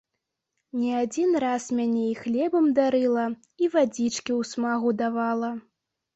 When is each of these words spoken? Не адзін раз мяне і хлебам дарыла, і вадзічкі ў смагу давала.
Не 0.83 0.93
адзін 1.01 1.29
раз 1.43 1.67
мяне 1.79 2.05
і 2.13 2.15
хлебам 2.21 2.65
дарыла, 2.81 3.27
і 3.67 3.71
вадзічкі 3.75 4.19
ў 4.19 4.41
смагу 4.55 4.89
давала. 5.05 5.55